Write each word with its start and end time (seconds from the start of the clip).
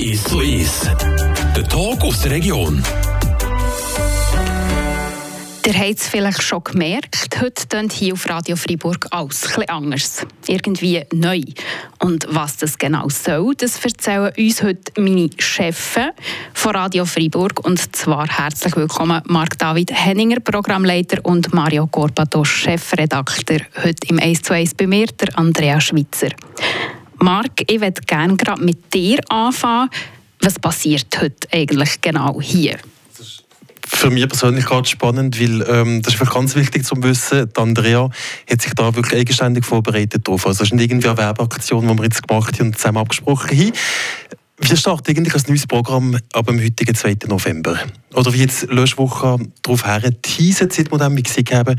Ist 0.00 0.28
so 0.28 0.40
ist. 0.40 0.90
Der 1.54 1.62
Talk 1.68 2.02
aus 2.02 2.22
der 2.22 2.32
Region. 2.32 2.82
Ihr 5.64 5.72
habt 5.72 6.00
es 6.00 6.08
vielleicht 6.08 6.42
schon 6.42 6.64
gemerkt, 6.64 7.40
heute 7.40 7.68
tönt 7.68 7.92
hier 7.92 8.14
auf 8.14 8.28
Radio 8.28 8.56
Freiburg 8.56 9.06
alles 9.12 9.44
etwas 9.44 9.68
anders. 9.68 10.26
Irgendwie 10.48 11.04
neu. 11.12 11.42
Und 12.00 12.26
was 12.28 12.56
das 12.56 12.76
genau 12.76 13.08
soll, 13.08 13.54
das 13.54 13.78
erzählen 13.84 14.32
uns 14.36 14.62
heute 14.64 15.00
meine 15.00 15.30
Chefs 15.38 16.00
von 16.54 16.74
Radio 16.74 17.04
Freiburg. 17.04 17.64
Und 17.64 17.94
zwar 17.94 18.26
herzlich 18.26 18.74
willkommen 18.74 19.22
Marc 19.26 19.56
David 19.58 19.92
Henninger, 19.92 20.40
Programmleiter, 20.40 21.24
und 21.24 21.54
Mario 21.54 21.86
Corpato, 21.86 22.42
Chefredakteur. 22.42 23.60
Heute 23.76 24.08
im 24.08 24.18
1 24.18 24.42
zu 24.42 24.54
1 24.54 24.74
bei 24.74 24.88
mir, 24.88 25.06
der 25.06 25.38
Andrea 25.38 25.80
Schwitzer. 25.80 26.30
Marc, 27.22 27.62
ich 27.70 27.80
würde 27.80 28.00
gerne 28.06 28.36
gerade 28.36 28.62
mit 28.62 28.92
dir 28.92 29.20
anfangen. 29.28 29.90
Was 30.40 30.58
passiert 30.58 31.06
heute 31.20 31.48
eigentlich 31.52 32.00
genau 32.00 32.40
hier? 32.40 32.78
für 33.94 34.10
mich 34.10 34.26
persönlich 34.26 34.64
gerade 34.64 34.88
spannend, 34.88 35.40
weil 35.40 35.64
ähm, 35.68 36.02
das 36.02 36.14
ist 36.14 36.30
ganz 36.32 36.56
wichtig 36.56 36.84
zu 36.84 37.00
wissen. 37.02 37.48
Die 37.56 37.60
Andrea 37.60 38.08
hat 38.50 38.62
sich 38.62 38.72
da 38.74 38.94
wirklich 38.96 39.20
eigenständig 39.20 39.64
vorbereitet 39.64 40.26
drauf. 40.26 40.46
Also 40.46 40.64
es 40.64 40.70
ist 40.70 40.74
nicht 40.74 40.90
irgendwie 40.90 41.08
eine 41.08 41.18
Werbeaktion, 41.18 41.86
die 41.86 41.94
wir 41.98 42.04
jetzt 42.04 42.26
gemacht 42.26 42.58
haben 42.58 42.68
und 42.68 42.76
zusammen 42.78 42.98
abgesprochen 42.98 43.50
haben. 43.50 43.72
Wir 44.64 44.76
starten 44.76 45.10
eigentlich 45.10 45.34
ein 45.34 45.42
neues 45.48 45.66
Programm 45.66 46.16
ab 46.32 46.46
dem 46.46 46.58
heutigen 46.62 46.94
2. 46.94 47.16
November. 47.26 47.78
Oder 48.14 48.32
wie 48.32 48.38
jetzt 48.38 48.70
Löschwoche 48.70 49.38
darauf 49.60 49.84
her 49.84 50.00
teasen, 50.22 50.70
seit 50.70 50.90
wir 50.90 51.22
gesehen 51.22 51.46
haben, 51.52 51.78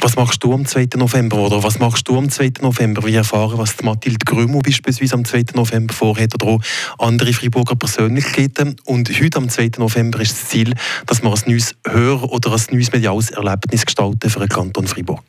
was 0.00 0.16
machst 0.16 0.42
du 0.42 0.54
am 0.54 0.64
2. 0.64 0.88
November 0.96 1.36
oder 1.36 1.62
was 1.62 1.78
machst 1.78 2.08
du 2.08 2.18
am 2.18 2.30
2. 2.30 2.54
November? 2.62 3.04
Wir 3.04 3.18
erfahren, 3.18 3.58
was 3.58 3.80
Mathilde 3.82 4.24
Grümo 4.24 4.60
beispielsweise 4.60 5.14
am 5.14 5.24
2. 5.24 5.44
November 5.54 5.94
vorhat 5.94 6.34
oder 6.34 6.46
auch 6.46 6.60
andere 6.98 7.32
Freiburger 7.32 7.76
Persönlichkeiten. 7.76 8.76
Und 8.86 9.10
heute 9.20 9.38
am 9.38 9.48
2. 9.48 9.72
November 9.78 10.20
ist 10.20 10.32
das 10.32 10.48
Ziel, 10.48 10.74
dass 11.06 11.22
wir 11.22 11.32
ein 11.32 11.40
neues 11.46 11.74
Hör- 11.86 12.32
oder 12.32 12.52
ein 12.52 12.62
neues 12.70 12.92
mediales 12.92 13.30
Erlebnis 13.30 13.84
gestalten 13.84 14.30
für 14.30 14.40
den 14.40 14.48
Kanton 14.48 14.86
Freiburg. 14.86 15.22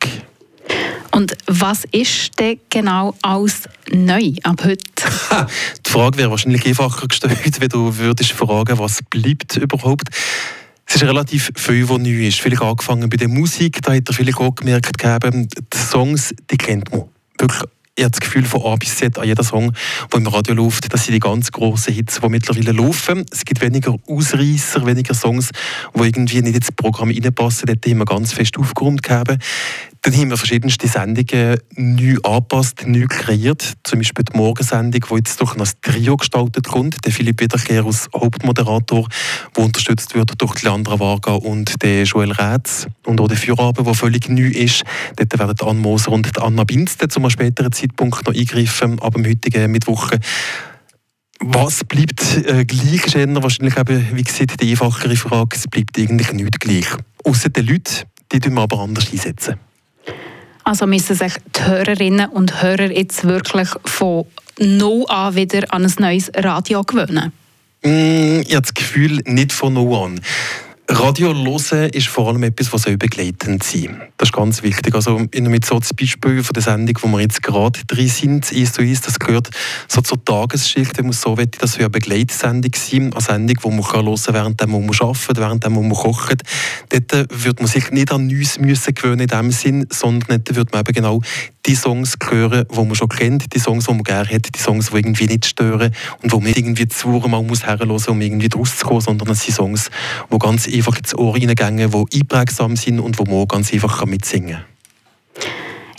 Und 1.14 1.36
was 1.46 1.84
ist 1.92 2.40
denn 2.40 2.58
genau 2.70 3.14
alles 3.22 3.68
neu 3.92 4.32
ab 4.42 4.64
heute? 4.64 4.78
Die 5.86 5.90
Frage 5.90 6.18
wäre 6.18 6.30
wahrscheinlich 6.32 6.66
einfacher 6.66 7.06
gestellt, 7.06 7.38
wenn 7.60 7.68
du 7.68 7.96
würdest 7.96 8.32
fragen, 8.32 8.76
was 8.80 8.98
bleibt 9.10 9.56
überhaupt. 9.56 10.08
Es 10.86 10.96
ist 10.96 11.04
relativ 11.04 11.52
viel, 11.54 11.88
was 11.88 11.98
neu 11.98 12.26
ist. 12.26 12.40
Vielleicht 12.40 12.62
angefangen 12.62 13.08
bei 13.08 13.16
der 13.16 13.28
Musik, 13.28 13.80
da 13.82 13.94
hat 13.94 14.08
er 14.08 14.12
vielleicht 14.12 14.38
auch 14.38 14.56
gemerkt, 14.56 14.90
die 15.04 15.78
Songs, 15.78 16.34
die 16.50 16.56
kennt 16.56 16.90
man. 16.90 17.04
Wirklich 17.38 17.62
ich 17.96 18.02
habe 18.02 18.10
das 18.10 18.20
Gefühl 18.20 18.44
von 18.44 18.62
A 18.62 18.74
bis 18.74 18.96
Z 18.96 19.16
an 19.18 19.26
jedem 19.26 19.44
Song, 19.44 19.72
der 20.12 20.18
im 20.18 20.26
Radio 20.26 20.54
läuft, 20.54 20.92
das 20.92 21.04
sind 21.04 21.14
die 21.14 21.20
ganz 21.20 21.52
grossen 21.52 21.94
Hits, 21.94 22.20
die 22.20 22.28
mittlerweile 22.28 22.72
laufen. 22.72 23.24
Es 23.30 23.44
gibt 23.44 23.60
weniger 23.60 23.94
Ausreißer, 24.08 24.84
weniger 24.84 25.14
Songs, 25.14 25.50
die 25.94 26.02
irgendwie 26.02 26.42
nicht 26.42 26.56
ins 26.56 26.72
Programm 26.72 27.10
reinpassen. 27.10 27.66
Dort 27.66 27.86
haben 27.86 27.98
wir 27.98 28.04
ganz 28.04 28.32
fest 28.32 28.58
aufgeräumt 28.58 29.04
gegeben. 29.04 29.38
Dann 30.04 30.14
haben 30.18 30.28
wir 30.28 30.36
verschiedenste 30.36 30.86
Sendungen 30.86 31.58
neu 31.76 32.16
angepasst, 32.24 32.86
neu 32.86 33.06
kreiert. 33.08 33.72
Zum 33.84 34.00
Beispiel 34.00 34.26
die 34.26 34.36
Morgensendung, 34.36 35.00
die 35.08 35.14
jetzt 35.14 35.40
durch 35.40 35.56
ein 35.56 35.66
Trio 35.80 36.18
gestaltet 36.18 36.68
kommt. 36.68 37.02
Der 37.06 37.10
Philipp 37.10 37.40
Wiederkehr 37.40 37.86
als 37.86 38.10
Hauptmoderator, 38.14 39.08
der 39.56 39.64
unterstützt 39.64 40.14
wird 40.14 40.32
durch 40.36 40.62
Leandra 40.62 41.00
Varga 41.00 41.32
und 41.32 41.82
den 41.82 42.04
Joel 42.04 42.32
Rätz. 42.32 42.86
Und 43.06 43.18
auch 43.18 43.28
der 43.28 43.38
Feierabend, 43.38 43.86
der 43.86 43.94
völlig 43.94 44.28
neu 44.28 44.48
ist. 44.48 44.84
Dort 45.16 45.38
werden 45.38 45.66
Anne 45.66 45.80
Moser 45.80 46.12
und 46.12 46.38
Anna 46.38 46.64
Binste 46.64 47.08
zu 47.08 47.20
einem 47.20 47.30
späteren 47.30 47.72
Zeitpunkt 47.72 48.26
noch 48.26 48.34
eingreifen, 48.34 49.00
ab 49.00 49.14
dem 49.14 49.24
heutigen 49.24 49.72
Mittwoch. 49.72 50.10
Was 51.40 51.82
bleibt 51.82 52.44
äh, 52.46 52.66
gleich, 52.66 53.06
ist 53.06 53.14
wahrscheinlich 53.16 53.78
eben, 53.78 54.06
wie 54.12 54.22
gesagt, 54.22 54.60
die 54.60 54.72
einfachere 54.72 55.16
Frage. 55.16 55.56
Es 55.56 55.66
bleibt 55.66 55.98
eigentlich 55.98 56.30
nichts 56.34 56.58
gleich. 56.58 56.88
Außer 57.24 57.48
den 57.48 57.66
Leuten, 57.68 58.04
die 58.30 58.44
wir 58.44 58.60
aber 58.60 58.80
anders 58.80 59.10
einsetzen. 59.10 59.54
Also 60.64 60.86
müssen 60.86 61.14
sich 61.14 61.34
die 61.54 61.62
Hörerinnen 61.62 62.30
und 62.30 62.62
Hörer 62.62 62.90
jetzt 62.90 63.24
wirklich 63.24 63.68
von 63.84 64.24
null 64.58 65.04
an 65.08 65.34
wieder 65.34 65.72
an 65.72 65.84
ein 65.84 65.92
neues 65.98 66.30
Radio 66.34 66.82
gewöhnen? 66.82 67.32
Mm, 67.82 68.40
ich 68.40 68.54
habe 68.54 68.62
das 68.62 68.72
Gefühl, 68.72 69.20
nicht 69.26 69.52
von 69.52 69.74
null 69.74 69.94
an. 69.94 70.20
Radio 70.86 71.32
hören 71.32 71.88
ist 71.90 72.08
vor 72.08 72.28
allem 72.28 72.42
etwas, 72.42 72.70
was 72.74 72.84
begleitend 72.98 73.62
sein 73.62 74.02
Das 74.18 74.28
ist 74.28 74.32
ganz 74.34 74.62
wichtig. 74.62 74.94
Also 74.94 75.18
mit 75.18 75.64
so 75.64 75.78
das 75.78 75.94
Beispiel 75.94 76.44
von 76.44 76.52
der 76.52 76.62
Sendung, 76.62 76.98
wo 77.00 77.08
wir 77.08 77.20
jetzt 77.20 77.42
gerade 77.42 77.80
drin 77.86 78.08
sind, 78.08 78.52
ist 78.52 78.74
so 78.74 78.82
ist, 78.82 79.06
das 79.06 79.18
gehört 79.18 79.48
so 79.88 80.02
zur 80.02 80.22
Tagesschicht. 80.22 80.98
Ich 80.98 81.04
muss 81.04 81.22
so 81.22 81.38
wette, 81.38 81.58
dass 81.58 81.78
wir 81.78 81.86
eine 81.86 81.90
Begleitsendung 81.90 82.72
sein, 82.74 83.12
eine 83.14 83.20
Sendung, 83.22 83.56
die 83.64 83.68
man 83.70 83.92
hören 83.92 84.14
kann, 84.14 84.34
während 84.34 84.66
man 84.66 84.90
arbeitet, 85.00 85.38
während 85.38 85.70
man 85.70 85.90
kocht. 85.90 86.42
Dort 86.90 87.42
wird 87.42 87.60
man 87.60 87.68
sich 87.68 87.90
nicht 87.90 88.12
an 88.12 88.26
Neues 88.26 88.58
gewöhnen 88.94 89.20
in 89.20 89.26
dem 89.26 89.50
Sinn, 89.52 89.86
sondern 89.90 90.44
dort 90.44 90.54
wird 90.54 90.72
man 90.72 90.80
eben 90.80 90.92
genau 90.92 91.22
die 91.66 91.74
Songs 91.74 92.14
hören, 92.28 92.66
die 92.70 92.76
man 92.76 92.94
schon 92.94 93.08
kennt, 93.08 93.54
die 93.54 93.58
Songs, 93.58 93.86
die 93.86 93.92
man 93.92 94.02
gerne 94.02 94.28
hat, 94.28 94.54
die 94.54 94.58
Songs, 94.58 94.90
die 94.90 94.96
irgendwie 94.96 95.26
nicht 95.26 95.46
stören 95.46 95.92
und 96.22 96.32
wo 96.32 96.36
man 96.36 96.48
nicht 96.48 96.58
irgendwie 96.58 96.88
zu 96.88 97.08
mal 97.08 97.42
muss 97.42 97.64
herhören, 97.64 97.90
um 97.90 98.20
irgendwie 98.20 98.48
draus 98.48 98.78
zu 98.78 98.86
kommen, 98.86 99.00
sondern 99.00 99.30
es 99.30 99.42
sind 99.42 99.54
Songs, 99.54 99.90
die 100.32 100.38
ganz 100.38 100.68
einfach 100.68 100.98
ins 100.98 101.14
Ohr 101.16 101.34
reingehen, 101.34 101.90
die 101.90 102.18
einprägsam 102.20 102.76
sind 102.76 103.00
und 103.00 103.18
wo 103.18 103.24
man 103.24 103.48
ganz 103.48 103.72
einfach 103.72 104.04
mitsingen 104.04 104.56
kann. 104.56 104.73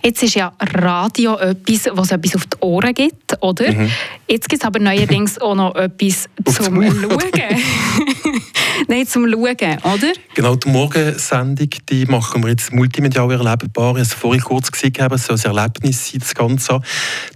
Jetzt 0.05 0.21
ist 0.21 0.35
ja 0.35 0.53
Radio 0.59 1.35
etwas, 1.37 1.89
was 1.91 2.11
etwas 2.11 2.35
auf 2.35 2.45
die 2.45 2.57
Ohren 2.59 2.93
gibt, 2.93 3.41
oder? 3.41 3.71
Mhm. 3.71 3.89
Jetzt 4.27 4.47
gibt 4.47 4.61
es 4.61 4.67
aber 4.67 4.77
neuerdings 4.77 5.39
auch 5.41 5.55
noch 5.55 5.73
etwas 5.73 6.25
zum 6.45 6.75
Schauen. 6.75 7.19
Nein, 8.87 9.07
zum 9.07 9.27
Schauen, 9.27 9.47
oder? 9.47 10.13
Genau, 10.35 10.55
die 10.57 10.69
Morgensendung 10.69 11.69
die 11.89 12.05
machen 12.05 12.43
wir 12.43 12.51
jetzt 12.51 12.71
multimedial 12.71 13.31
erlebbar. 13.31 13.93
Ich 13.93 13.95
habe 13.95 13.99
es 14.01 14.13
vorhin 14.13 14.43
kurz 14.43 14.71
gesehen, 14.71 14.93
es 15.11 15.25
soll 15.25 15.39
ein 15.43 15.57
Erlebnis 15.57 16.11
sein, 16.11 16.19
das 16.19 16.35
Ganze. 16.35 16.81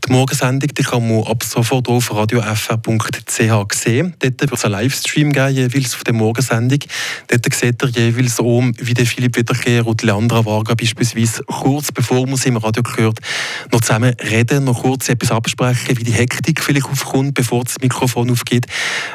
Die 0.08 0.12
Morgensendung 0.12 0.70
die 0.70 0.84
kann 0.84 1.08
man 1.08 1.24
ab 1.24 1.42
sofort 1.44 1.88
auf 1.88 2.14
radiofr.ch 2.14 3.74
sehen. 3.74 4.14
Dort 4.20 4.42
wird 4.42 4.54
es 4.54 4.66
einen 4.66 4.74
Livestream 4.74 5.32
geben, 5.32 5.56
jeweils 5.56 5.96
auf 5.96 6.04
der 6.04 6.14
Morgensendung. 6.14 6.80
Dort 7.30 7.52
seht 7.52 7.82
ihr 7.82 7.90
jeweils 7.90 8.40
um, 8.40 8.74
wie 8.78 8.94
der 8.94 9.08
Philipp 9.08 9.38
Wiederkehr 9.38 9.88
und 9.88 10.04
Leandra 10.04 10.46
Varga 10.46 10.76
beispielsweise 10.76 11.44
kurz 11.46 11.92
bevor 11.92 12.28
man 12.28 12.36
sie 12.36 12.59
Radio 12.60 12.84
gehört, 12.84 13.20
noch 13.72 13.82
zusammen 13.82 14.14
reden, 14.22 14.66
noch 14.66 14.84
kurz 14.84 15.10
etwas 15.10 15.32
absprechen, 15.32 15.98
wie 15.98 16.04
die 16.04 16.12
Hektik 16.12 16.64
vielleicht 16.64 16.86
aufkommt, 16.86 17.34
bevor 17.34 17.64
das 17.64 17.76
Mikrofon 17.82 18.32
aufgeht. 18.32 18.68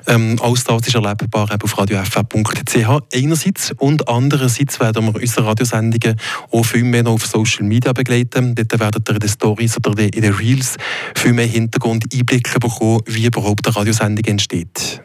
Ähm, 0.06 0.38
alles 0.42 0.64
das 0.64 0.86
ist 0.86 0.94
erlebbar 0.94 1.48
auf 1.62 1.78
radiofr 1.78 2.24
www.fv.ch 2.32 3.14
einerseits 3.14 3.72
und 3.78 4.08
andererseits 4.08 4.80
werden 4.80 5.06
wir 5.06 5.14
unsere 5.14 5.46
Radiosendungen 5.46 6.16
auch 6.50 6.64
viel 6.64 6.84
mehr 6.84 7.06
auf 7.06 7.26
Social 7.26 7.64
Media 7.64 7.92
begleiten. 7.92 8.54
Dort 8.54 8.78
werden 8.78 9.02
ihr 9.06 9.14
in 9.14 9.20
den 9.20 9.28
Stories 9.28 9.76
oder 9.76 10.02
in 10.02 10.10
den 10.10 10.32
Reels 10.32 10.76
viel 11.14 11.32
mehr 11.32 11.46
Hintergrund 11.46 12.04
Einblicke 12.12 12.58
bekommen, 12.58 13.00
wie 13.06 13.26
überhaupt 13.26 13.66
eine 13.66 13.76
Radiosendung 13.76 14.24
entsteht. 14.24 15.02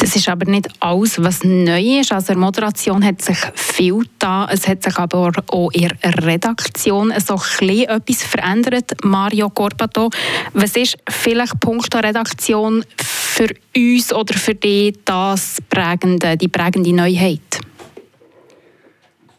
Das 0.00 0.16
ist 0.16 0.30
aber 0.30 0.50
nicht 0.50 0.66
alles, 0.80 1.22
was 1.22 1.44
neu 1.44 2.00
ist. 2.00 2.10
Also 2.10 2.34
Moderation 2.34 3.04
hat 3.04 3.20
sich 3.20 3.36
viel 3.54 4.02
da. 4.18 4.48
Es 4.50 4.66
hat 4.66 4.82
sich 4.82 4.96
aber 4.96 5.30
auch 5.48 5.70
in 5.72 5.90
der 6.02 6.24
Redaktion 6.24 7.12
so 7.24 7.38
ein 7.60 7.68
etwas 7.68 8.22
verändert. 8.22 8.92
Mario 9.04 9.50
Corbato, 9.50 10.08
was 10.54 10.74
ist 10.76 10.96
vielleicht 11.06 11.60
Punkt 11.60 11.92
der 11.92 12.02
Redaktion 12.02 12.82
für 12.96 13.48
uns 13.76 14.10
oder 14.14 14.32
für 14.38 14.54
dich 14.54 14.98
das 15.04 15.58
prägende, 15.68 16.34
die 16.38 16.48
prägende 16.48 16.94
Neuheit? 16.94 17.60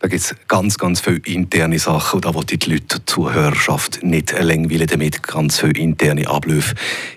Da 0.02 0.08
gibt 0.08 0.24
es 0.24 0.36
ganz, 0.48 0.80
ganz 0.80 1.00
viele 1.00 1.22
interne 1.26 1.78
Sachen 1.78 2.16
und 2.16 2.26
da 2.26 2.34
wollen 2.34 2.48
die 2.48 2.58
Leute, 2.68 3.00
die 3.00 3.06
Zuhörerschaft 3.06 4.02
nicht 4.02 4.32
langweilen 4.32 4.88
damit. 4.88 5.22
Ganz 5.22 5.60
viele 5.60 5.74
interne 5.74 6.28
Abläufe 6.28 6.74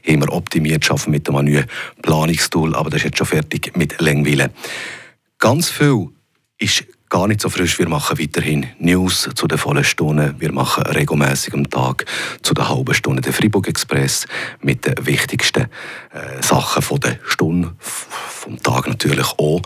haben 0.07 0.21
wir 0.21 0.31
optimiert, 0.31 0.85
schaffen 0.85 1.11
mit 1.11 1.27
einem 1.27 1.47
neuen 1.47 1.65
Planungstool, 2.03 2.75
aber 2.75 2.91
das 2.91 2.99
ist 2.99 3.05
jetzt 3.05 3.19
schon 3.19 3.27
fertig 3.27 3.75
mit 3.75 4.03
Langweilen. 4.03 4.51
Ganz 5.39 5.71
viel 5.71 6.09
ist 6.59 6.85
gar 7.15 7.29
nicht 7.29 7.41
so 7.41 7.49
frisch. 7.49 7.79
Wir 7.79 7.89
machen 7.89 8.19
weiterhin 8.19 8.67
News 8.81 9.31
zu 9.37 9.47
den 9.47 9.57
vollen 9.57 9.85
Stunden. 9.85 10.35
Wir 10.41 10.51
machen 10.51 10.83
regelmäßig 10.83 11.55
am 11.55 11.71
Tag 11.71 12.07
zu 12.43 12.55
der 12.55 12.69
halben 12.69 12.93
Stunde 12.93 13.23
den 13.23 13.33
Fribourg 13.33 13.69
Express 13.69 14.27
mit 14.61 14.85
den 14.85 14.95
wichtigsten 15.07 15.69
äh, 16.13 16.43
Sachen 16.43 16.83
von 16.83 16.99
der 16.99 17.21
Stunde, 17.25 17.73
vom 17.79 18.61
Tag 18.61 18.89
natürlich 18.89 19.29
auch. 19.39 19.63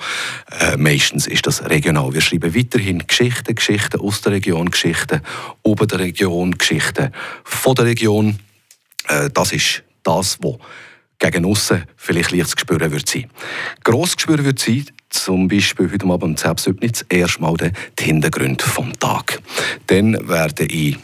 Äh, 0.61 0.77
meistens 0.77 1.27
ist 1.27 1.47
das 1.47 1.65
regional. 1.65 2.13
Wir 2.13 2.21
schreiben 2.21 2.55
weiterhin 2.55 3.07
Geschichten, 3.07 3.55
Geschichten 3.55 3.99
aus 3.99 4.21
der 4.21 4.33
Region, 4.33 4.71
Geschichten 4.71 5.23
über 5.65 5.87
der 5.87 6.01
Region, 6.01 6.51
Geschichten 6.51 7.15
von 7.45 7.75
der 7.75 7.87
Region. 7.87 8.39
Äh, 9.09 9.31
das 9.33 9.53
ist 9.55 9.85
das, 10.03 10.37
was 10.43 10.59
gegen 11.19 11.45
aussen 11.45 11.85
vielleicht 11.97 12.33
leicht 12.33 12.51
zu 12.51 12.59
spüren 12.59 12.91
wird 12.93 13.09
sein. 13.09 13.31
Gross 13.85 14.13
zu 14.13 14.21
spüren 14.21 14.45
wird 14.45 14.59
sein, 14.59 14.87
zum 15.11 15.49
Beispiel 15.49 15.91
heute 15.91 16.07
Abend 16.07 16.45
um 16.45 16.57
10 16.57 16.75
Uhr 16.75 16.93
erstmal 17.09 17.57
die 17.57 18.05
Hintergründe 18.05 18.65
vom 18.65 18.93
Tag. 18.99 19.41
Dann 19.87 20.29
werde 20.29 20.65
ich 20.65 20.97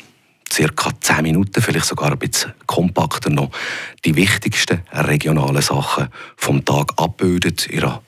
circa 0.52 0.90
10 1.00 1.22
Minuten, 1.22 1.60
vielleicht 1.60 1.86
sogar 1.86 2.12
ein 2.12 2.18
bisschen 2.18 2.52
kompakter 2.66 3.30
noch, 3.30 3.50
die 4.04 4.14
wichtigsten 4.14 4.82
regionalen 4.92 5.62
Sachen 5.62 6.08
vom 6.36 6.64
Tag 6.64 6.92
abbildet. 6.96 7.68
Ihre 7.70 8.02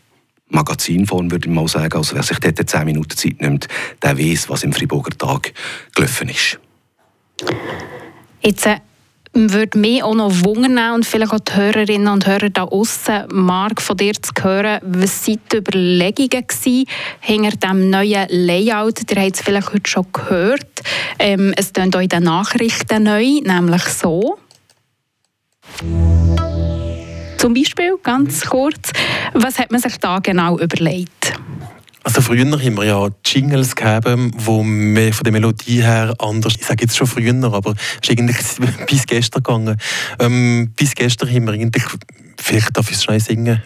Magazinform, 0.49 1.31
würde 1.31 1.49
ich 1.49 1.55
mal 1.55 1.67
sagen. 1.67 1.97
Also 1.97 2.15
wer 2.15 2.23
sich 2.23 2.39
dort 2.39 2.69
10 2.69 2.85
Minuten 2.85 3.17
Zeit 3.17 3.41
nimmt, 3.41 3.67
der 4.03 4.19
weiß, 4.19 4.49
was 4.49 4.63
im 4.63 4.73
Freiburger 4.73 5.17
Tag 5.17 5.53
gelaufen 5.95 6.29
ist. 6.29 6.61
Jetzt 8.41 8.67
äh, 8.67 8.79
würde 9.37 9.79
mich 9.79 10.03
auch 10.03 10.15
noch 10.15 10.33
wundern 10.45 10.95
und 10.95 11.05
vielleicht 11.05 11.33
auch 11.33 11.41
die 11.41 11.55
Hörerinnen 11.55 12.09
und 12.09 12.27
Hörer 12.27 12.49
da 12.49 12.65
außen, 12.65 13.25
Marc, 13.33 13.83
von 13.83 13.97
dir 13.97 14.15
zu 14.15 14.33
hören, 14.43 14.81
was 14.83 15.29
waren 15.29 15.41
die 15.53 15.57
Überlegungen 15.59 16.87
hinter 17.21 17.57
diesem 17.57 17.91
neuen 17.91 18.27
Layout? 18.31 19.11
Ihr 19.11 19.23
habt 19.23 19.37
es 19.37 19.43
vielleicht 19.43 19.73
heute 19.73 19.91
schon 19.91 20.07
gehört. 20.11 20.83
Ähm, 21.19 21.53
es 21.57 21.73
klingt 21.73 21.95
auch 21.95 22.01
in 22.01 22.09
den 22.09 22.23
Nachrichten 22.23 23.03
neu, 23.03 23.41
nämlich 23.43 23.85
so. 23.85 24.39
Zum 27.37 27.53
Beispiel, 27.53 27.97
ganz 28.03 28.47
kurz, 28.47 28.91
was 29.35 29.59
hat 29.59 29.71
man 29.71 29.81
sich 29.81 29.99
da 29.99 30.19
genau 30.19 30.59
überlegt? 30.59 31.35
Also 32.07 32.21
früher 32.21 32.45
haben 32.45 32.77
wir 32.77 32.85
ja 32.85 33.09
Jingles 33.25 33.75
gegeben, 33.75 34.31
wo 34.37 34.63
mehr 34.63 35.13
von 35.13 35.25
der 35.25 35.33
Melodie 35.33 35.83
her 35.83 36.15
anders, 36.21 36.55
ich 36.57 36.65
sage 36.65 36.85
jetzt 36.85 36.97
schon 36.97 37.09
früher, 37.09 37.35
aber 37.53 37.75
es 38.01 38.09
ist 38.09 38.11
eigentlich 38.13 38.37
bis 38.87 39.07
gestern 39.07 39.43
gegangen. 39.43 39.77
Ähm, 40.21 40.73
bis 40.77 40.95
gestern 40.95 41.29
haben 41.29 41.47
wir 41.47 41.55
eigentlich 41.55 41.83
vielleicht 42.41 42.77
darf 42.77 42.91
ich 42.91 42.97
es 42.97 43.05
schnell 43.05 43.21
singen. 43.21 43.63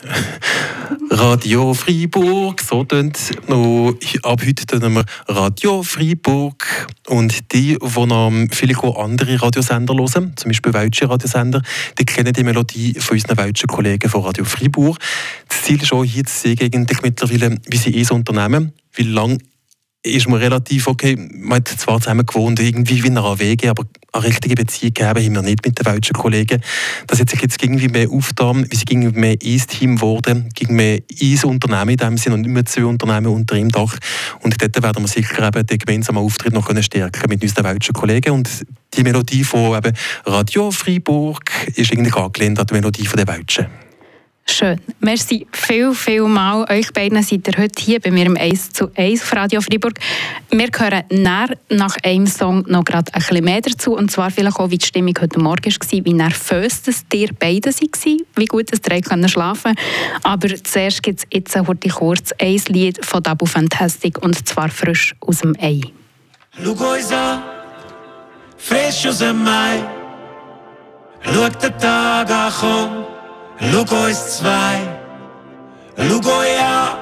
Radio 1.12 1.74
Freiburg, 1.74 2.60
so 2.60 2.84
tönt 2.84 3.18
noch. 3.48 3.94
Ab 4.22 4.42
heute 4.46 4.66
tönen 4.66 4.94
wir 4.94 5.04
Radio 5.28 5.82
Freiburg. 5.82 6.86
Und 7.08 7.52
die, 7.52 7.76
die 7.80 8.06
noch 8.06 8.32
vielleicht 8.52 8.84
auch 8.84 9.02
andere 9.02 9.42
Radiosender 9.42 9.94
hören, 9.94 10.34
zum 10.36 10.50
Beispiel 10.50 10.72
deutsche 10.72 11.10
Radiosender, 11.10 11.62
die 11.98 12.04
kennen 12.04 12.32
die 12.32 12.44
Melodie 12.44 12.94
von 12.98 13.16
unseren 13.16 13.36
deutschen 13.36 13.66
Kollegen 13.66 14.08
von 14.08 14.22
Radio 14.22 14.44
Freiburg. 14.44 14.98
Das 15.48 15.62
Ziel 15.62 15.82
ist 15.82 15.92
auch 15.92 16.04
hier 16.04 16.24
zu 16.24 16.54
sehen, 16.54 16.86
mittlerweile, 17.02 17.58
wie 17.66 17.76
sie 17.76 18.00
es 18.00 18.10
unternehmen, 18.10 18.72
wie 18.94 19.02
lange 19.02 19.38
ist 20.02 20.28
man 20.28 20.38
relativ 20.38 20.86
okay. 20.86 21.16
Man 21.16 21.58
hat 21.58 21.68
zwar 21.68 22.00
zusammen 22.00 22.24
gewohnt, 22.24 22.60
irgendwie 22.60 23.02
wie 23.02 23.08
in 23.08 23.18
einer 23.18 23.38
Wege, 23.38 23.70
aber 23.70 23.84
eine 24.12 24.24
richtige 24.24 24.54
Beziehung 24.54 24.94
gegeben 24.94 25.24
haben 25.24 25.34
wir 25.34 25.42
nicht 25.42 25.64
mit 25.64 25.78
den 25.78 25.84
deutschen 25.84 26.14
Kollegen. 26.14 26.62
Das 27.06 27.20
hat 27.20 27.30
sich 27.30 27.40
jetzt 27.40 27.62
irgendwie 27.62 27.88
mehr 27.88 28.10
aufgetan, 28.10 28.66
wie 28.68 28.76
sie 28.76 28.84
irgendwie 28.88 29.18
mehr 29.18 29.36
ein 29.42 29.62
Team 29.66 30.00
wurden, 30.00 30.48
gegen 30.54 30.76
mehr 30.76 31.00
ein 31.20 31.44
Unternehmen 31.44 31.90
in 31.90 31.96
dem 31.96 32.18
Sinne 32.18 32.34
und 32.34 32.42
nicht 32.42 32.50
mehr 32.52 32.64
zwei 32.64 32.84
Unternehmen 32.84 33.28
unter 33.28 33.54
einem 33.54 33.70
Dach. 33.70 33.96
Und 34.40 34.60
dort 34.60 34.82
werden 34.82 35.02
wir 35.02 35.08
sicher 35.08 35.46
eben 35.46 35.66
den 35.66 35.78
gemeinsamen 35.78 36.22
Auftritt 36.22 36.52
noch 36.52 36.70
stärken 36.82 37.28
mit 37.28 37.42
unseren 37.42 37.64
deutschen 37.64 37.92
Kollegen. 37.92 38.30
Und 38.32 38.48
die 38.94 39.02
Melodie 39.02 39.44
von 39.44 39.76
eben 39.76 39.96
Radio 40.24 40.70
Freiburg 40.70 41.50
ist 41.74 41.92
eigentlich 41.92 42.16
angelehnt 42.16 42.58
an 42.58 42.66
die 42.66 42.74
Melodie 42.74 43.08
der 43.14 43.24
Deutschen. 43.24 43.89
Schön. 44.46 44.80
Merci 44.98 45.46
viel, 45.52 45.94
viel 45.94 46.22
mal. 46.22 46.66
Euch 46.70 46.92
beiden 46.92 47.22
seid 47.22 47.46
ihr 47.46 47.56
heute 47.56 47.82
hier 47.82 48.00
bei 48.00 48.10
mir 48.10 48.26
im 48.26 48.36
1 48.36 48.72
zu 48.72 48.90
1 48.96 49.22
auf 49.22 49.32
Radio 49.34 49.60
Freiburg. 49.60 49.98
Wir 50.50 50.68
hören 50.76 51.04
nach 51.70 51.96
einem 52.02 52.26
Song 52.26 52.64
noch 52.66 52.84
gerade 52.84 53.14
ein 53.14 53.20
bisschen 53.20 53.44
mehr 53.44 53.60
dazu. 53.60 53.96
Und 53.96 54.10
zwar 54.10 54.30
vielleicht 54.30 54.58
auch, 54.58 54.70
wie 54.70 54.78
die 54.78 54.84
Stimmung 54.84 55.14
heute 55.20 55.38
Morgen 55.38 55.72
war, 55.72 56.04
wie 56.04 56.12
nervös 56.12 56.82
dass 56.82 57.04
ihr 57.12 57.30
beide 57.38 57.70
waren, 57.70 58.18
wie 58.36 58.44
gut 58.46 58.72
dass 58.72 58.80
ihr 58.90 59.00
können 59.00 59.28
schlafen 59.28 59.74
Aber 60.24 60.48
zuerst 60.62 61.02
gibt 61.02 61.20
es 61.20 61.26
jetzt 61.32 61.56
heute 61.56 61.88
kurz 61.88 62.32
ein 62.38 62.60
Lied 62.68 63.04
von 63.04 63.22
Double 63.22 63.48
Fantastic 63.48 64.18
und 64.22 64.46
zwar 64.46 64.68
frisch 64.68 65.14
aus 65.20 65.38
dem 65.38 65.56
Ei. 65.60 65.80
Schau 66.62 66.72
uns 66.72 67.12
an, 67.12 67.42
frisch 68.58 69.06
aus 69.06 69.18
dem 69.18 69.42
Mai. 69.44 69.78
Schau 71.22 71.48
den 71.48 71.78
Tag 71.78 72.30
an, 72.30 72.52
komm. 72.60 73.09
Schau 73.60 73.80
uns 74.06 74.38
zwei, 74.38 74.80
euch 75.98 76.60
an, 76.60 76.96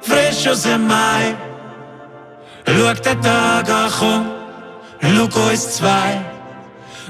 frisch 0.00 0.46
aus 0.46 0.62
dem 0.62 0.86
Mai. 0.86 1.34
Schau 2.64 2.94
den 2.94 3.20
Tag 3.20 3.66
komm, 3.98 4.30
schau 5.02 5.40
uns 5.50 5.76
zwei. 5.76 6.20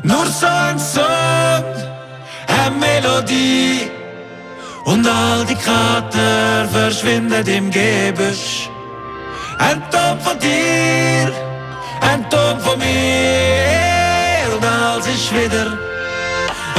Nur 0.03 0.25
so 0.25 0.47
ein 0.47 0.79
Song, 0.79 1.05
eine 2.47 2.77
Melodie. 2.79 3.91
Und 4.87 5.07
all 5.07 5.45
die 5.45 5.55
Krater 5.55 6.67
verschwinden 6.73 7.47
im 7.47 7.71
Gebüsch. 7.71 8.71
Ein 9.59 9.83
Ton 9.91 10.19
von 10.19 10.39
dir, 10.39 11.31
ein 12.01 12.29
Ton 12.31 12.59
von 12.59 12.79
mir. 12.79 14.57
Und 14.57 14.65
alles 14.65 15.07
ist 15.09 15.31
wieder 15.31 15.90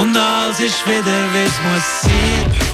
und 0.01 0.17
alles 0.17 0.59
ist 0.59 0.85
wieder, 0.87 1.21
wie 1.33 1.45
es 1.45 1.57
muss 1.67 2.01
sein. 2.01 2.71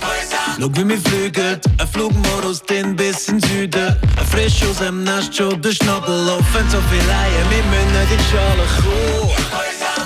Schau, 0.59 0.69
wie 0.73 0.89
wir 0.89 0.97
fliegen, 0.97 1.59
ein 1.77 1.87
Flugmodus 1.87 2.63
den 2.63 2.95
bis 2.95 3.27
in 3.27 3.39
Süden. 3.39 3.95
Ein 4.17 4.25
frisch 4.31 4.63
aus 4.63 4.77
dem 4.77 5.03
Nest, 5.03 5.35
schon 5.35 5.61
der 5.61 5.71
Schnabel 5.71 6.29
offen, 6.29 6.65
so 6.71 6.79
viel 6.89 7.09
Eier, 7.09 7.45
wir 7.49 7.63
müssen 7.71 8.07
die 8.11 8.23
Schale 8.29 8.65
kommen. 8.81 9.47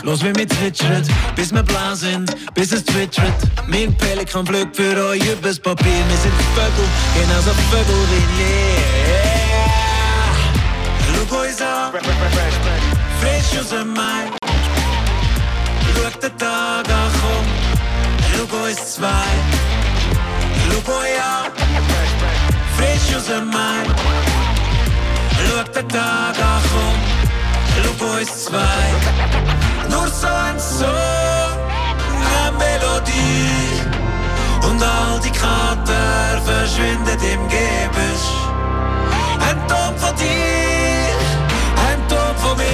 Los, 0.04 0.24
wie 0.24 0.36
wir 0.36 0.48
zwitschern, 0.48 1.08
bis 1.36 1.54
wir 1.54 1.64
blau 1.64 1.94
sind, 1.94 2.36
bis 2.56 2.72
es 2.72 2.84
twittert. 2.84 3.34
Mein 3.68 3.96
Pelikan 3.96 4.46
fliegt 4.46 4.76
für 4.76 5.06
euch 5.10 5.22
übers 5.32 5.60
Papier. 5.60 6.04
Wir 6.10 6.18
sind 6.18 6.34
Vögel, 6.56 6.88
genauso 7.14 7.52
Vögel 7.70 8.02
wie 8.12 8.26
nie. 8.42 8.82
Schau 11.06 11.42
uns 11.42 11.62
an, 11.62 11.92
frisch 13.22 13.60
aus 13.60 13.70
dem 13.70 13.94
Mai. 13.94 14.32
Schau 15.94 16.20
den 16.20 16.38
frisch 23.22 23.36
aus 23.36 23.40
dem 23.40 23.50
Mai. 23.50 23.84
Schau 25.38 25.64
den 25.74 25.90
Tag 25.90 26.38
an, 26.40 26.62
komm, 26.72 26.98
schau 28.00 28.18
uns 28.18 28.46
zwei. 28.46 28.60
Nur 29.90 30.08
so 30.08 30.28
ein 30.28 30.60
Song, 30.60 30.90
eine 32.36 32.58
Melodie. 32.58 33.82
Und 34.70 34.82
all 34.82 35.20
die 35.20 35.32
Krater 35.32 36.42
verschwinden 36.46 37.20
im 37.34 37.48
Gebüsch. 37.48 38.30
Ein 39.48 39.68
Ton 39.68 39.98
von 39.98 40.16
dir, 40.16 41.16
ein 41.90 42.08
Ton 42.08 42.36
von 42.38 42.58
mir. 42.58 42.66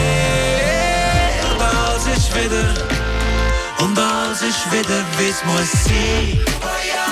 Und 1.52 1.62
alles 1.62 2.18
ist 2.18 2.36
wieder 2.36 2.97
und 3.80 3.98
alles 4.00 4.42
ist 4.42 4.72
wieder, 4.72 5.04
wie's 5.18 5.44
muss 5.46 5.72
sein. 5.86 6.40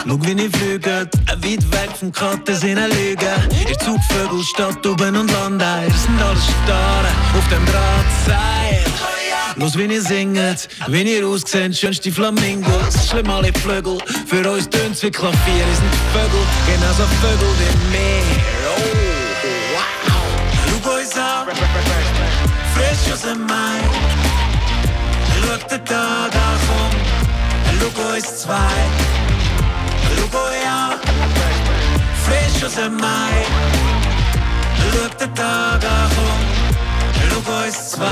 Schau, 0.07 0.17
wie 0.21 0.41
ich 0.43 0.55
fliege, 0.55 1.09
weit 1.27 1.71
weg 1.71 1.89
vom 1.99 2.11
Katten 2.11 2.55
sind 2.55 2.77
Lüge. 2.77 3.33
Ihr 3.67 3.79
Zugvögel, 3.79 4.43
Stadt, 4.43 4.85
oben 4.85 5.15
und 5.15 5.31
Land, 5.31 5.61
ihr 5.61 5.93
sind 5.93 6.21
alle 6.21 6.37
starre 6.63 7.09
auf 7.37 7.47
dem 7.49 7.65
Drahtseil. 7.65 8.83
Los, 9.57 9.77
wie 9.77 9.85
ihr 9.85 10.01
singet, 10.01 10.67
wie 10.87 11.01
ihr 11.01 11.25
ausseht, 11.25 11.75
schönste 11.77 12.11
Flamingos, 12.11 13.09
schlimm 13.09 13.29
alle 13.29 13.53
Flügel. 13.53 13.97
Für 14.27 14.51
uns 14.51 14.69
tönt's 14.69 15.01
wie 15.01 15.11
Klavier, 15.11 15.37
ihr 15.55 15.75
sind 15.75 15.95
Vögel, 16.13 16.45
genauso 16.67 17.03
Vögel 17.21 17.49
wie 17.59 17.97
mir. 17.97 18.21
Oh, 18.67 18.81
wow. 19.73 19.83
Schau 20.83 20.91
uns 20.91 21.17
an, 21.17 21.47
frisch 22.75 23.13
aus 23.13 23.21
dem 23.21 23.45
Mai. 23.45 23.79
Schau 25.41 25.67
den 25.69 25.85
Uns 28.15 28.37
zwei. 28.43 28.55
An, 30.67 30.99
frisch 32.23 32.63
aus 32.63 32.75
dem 32.75 32.95
Mai. 32.95 33.43
Schau 34.77 35.07
den 35.19 35.35
Tag 35.35 35.83
an, 35.83 36.09
schau 37.11 37.63
uns 37.65 37.91
zwei. 37.91 38.07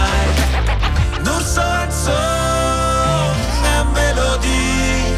Nur 1.24 1.40
so 1.40 1.62
ein 1.62 1.90
Song, 1.90 3.34
eine 3.64 3.86
Melodie. 3.94 5.16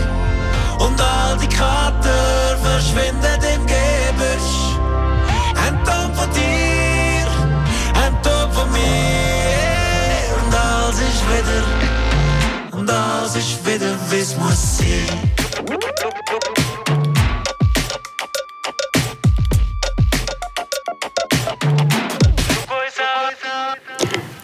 Und 0.77 1.01
all 1.01 1.35
die 1.39 1.47
Krater 1.47 2.55
verschwinden 2.61 3.41
im 3.55 3.65
Gebüsch. 3.65 4.77
Ein 5.65 5.83
Ton 5.83 6.13
von 6.13 6.29
dir, 6.31 7.27
ein 8.05 8.21
Ton 8.21 8.51
von 8.53 8.71
mir. 8.71 10.45
Und 10.45 10.53
alles 10.53 10.99
ist 10.99 11.23
wieder, 11.27 11.84
alles 13.25 13.37
ist 13.37 13.65
wieder, 13.65 13.97
wie's 14.11 14.37
muss 14.37 14.77
sein. 14.77 14.85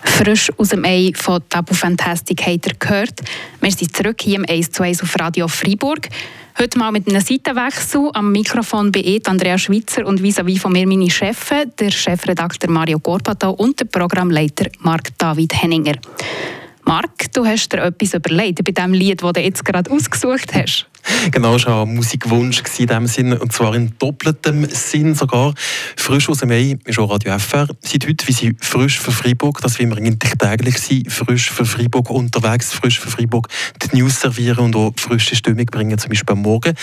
Frisch 0.03 0.51
aus 0.57 0.69
dem 0.69 0.83
Ei 0.83 1.11
von 1.15 1.41
Tabu 1.47 1.75
Fantastic 1.75 2.41
habt 2.41 2.65
ihr 2.65 2.73
gehört. 2.79 3.21
Wir 3.59 3.71
sind 3.71 3.95
zurück 3.95 4.17
hier 4.19 4.37
im 4.37 4.45
1 4.49 4.71
zu 4.71 4.81
1 4.81 5.03
auf 5.03 5.15
Radio 5.19 5.47
Freiburg. 5.47 6.09
Heute 6.59 6.79
mal 6.79 6.91
mit 6.91 7.07
einem 7.07 7.21
Seitenwechsel. 7.21 8.09
Am 8.13 8.31
Mikrofon 8.31 8.91
bin 8.91 9.05
ich, 9.05 9.27
Andrea 9.27 9.59
Schweitzer, 9.59 10.07
und 10.07 10.21
vis-à-vis 10.21 10.59
von 10.59 10.73
mir 10.73 10.87
meine 10.87 11.09
Chefin, 11.09 11.71
der 11.79 11.91
Chefredakteur 11.91 12.71
Mario 12.71 12.99
Gorbato 12.99 13.51
und 13.51 13.79
der 13.79 13.85
Programmleiter 13.85 14.69
Marc 14.79 15.15
David 15.19 15.61
Henninger. 15.61 15.95
Marc, 16.85 17.31
du 17.33 17.45
hast 17.45 17.71
dir 17.71 17.83
etwas 17.83 18.13
überlegt 18.13 18.63
bei 18.63 18.71
dem 18.71 18.93
Lied, 18.93 19.21
das 19.21 19.33
du 19.33 19.39
jetzt 19.41 19.63
gerade 19.65 19.91
ausgesucht 19.91 20.53
hast. 20.53 20.90
Genau, 21.31 21.55
es 21.55 21.65
war 21.65 21.83
ein 21.83 21.95
Musikwunsch 21.95 22.63
in 22.77 22.87
diesem 22.87 23.07
Sinn, 23.07 23.33
und 23.33 23.53
zwar 23.53 23.75
in 23.75 23.93
doppeltem 23.99 24.65
Sinn 24.65 25.15
sogar. 25.15 25.53
Frisch 25.95 26.29
aus 26.29 26.39
dem 26.39 26.51
Ei 26.51 26.77
ist 26.85 26.99
auch 26.99 27.11
Radio 27.11 27.37
FR. 27.37 27.67
Seit 27.81 28.07
heute, 28.07 28.27
wie 28.27 28.31
sie 28.31 28.55
frisch 28.59 28.99
für 28.99 29.11
Freiburg, 29.11 29.61
das 29.61 29.79
will 29.79 29.89
wir 29.89 29.97
eigentlich 29.97 30.33
täglich 30.37 30.77
sein, 30.79 31.03
frisch 31.07 31.51
für 31.51 31.65
Freiburg 31.65 32.09
unterwegs, 32.09 32.73
frisch 32.73 32.99
für 32.99 33.09
Freiburg 33.09 33.47
die 33.81 33.97
News 33.97 34.21
servieren 34.21 34.65
und 34.65 34.75
auch 34.75 34.93
frische 34.97 35.35
Stimmung 35.35 35.65
bringen, 35.65 35.97
zum 35.97 36.09
Beispiel 36.09 36.33
am 36.33 36.41
Morgen. 36.41 36.73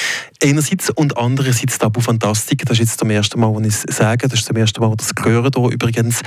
Einerseits 0.42 0.90
und 0.90 1.16
andererseits 1.16 1.78
Tabu 1.78 2.00
Fantastik, 2.00 2.64
das 2.64 2.78
ist 2.78 2.90
jetzt 2.90 3.00
zum 3.00 3.10
ersten 3.10 3.40
Mal, 3.40 3.54
wenn 3.54 3.64
ich 3.64 3.74
es 3.74 3.96
sage, 3.96 4.28
das 4.28 4.40
ist 4.40 4.46
zum 4.46 4.56
ersten 4.56 4.80
Mal, 4.80 4.94
dass 4.96 5.10
ich 5.16 5.24
höre 5.24 5.50
hier 5.54 5.70
übrigens. 5.70 6.20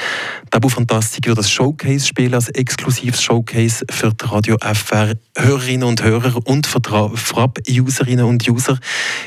Tabu 0.50 0.70
Fantastik 0.70 1.28
wird 1.28 1.38
das 1.38 1.50
Showcase 1.50 2.08
spielen, 2.08 2.34
als 2.34 2.50
exklusives 2.50 3.22
Showcase 3.22 3.86
für 3.90 4.14
die 4.14 4.26
Radio 4.26 4.58
FR 4.58 5.14
Hörerinnen 5.38 5.88
und 5.88 6.04
Hörer 6.04 6.46
und 6.46 6.68
für 6.68 6.80
die 6.80 6.92
FRAP-Userinnen 7.82 8.26
und 8.26 8.48
User. 8.48 8.78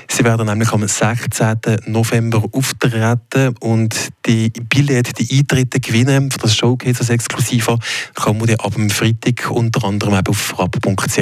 Sie 0.09 0.25
werden 0.25 0.47
nämlich 0.47 0.73
am 0.73 0.87
16. 0.87 1.59
November 1.87 2.43
auftreten 2.53 3.55
und 3.61 4.09
die 4.27 4.51
Billette, 4.51 5.13
die 5.13 5.39
Eintritte 5.39 5.81
gewinnen 5.81 6.31
für 6.31 6.39
das 6.39 6.57
Showcase 6.57 7.01
als 7.01 7.11
Exklusiver 7.11 7.79
kann 8.15 8.39
man 8.39 8.51
ab 8.57 8.75
dem 8.75 8.91
Freitag 8.91 9.51
unter 9.51 9.85
anderem 9.85 10.21
auf 10.27 10.37
frap.ch. 10.37 11.19